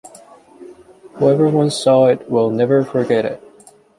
[1.19, 3.39] Whoever once saw it will never forget it.